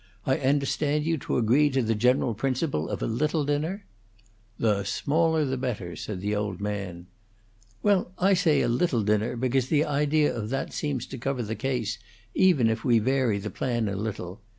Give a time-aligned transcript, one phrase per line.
[0.25, 3.85] "I understand you to agree to the general principle of a little dinner?"
[4.57, 7.05] "The smaller the better," said the old man.
[7.83, 11.53] "Well, I say a little dinner because the idea of that seems to cover the
[11.53, 11.99] case,
[12.33, 14.41] even if we vary the plan a little.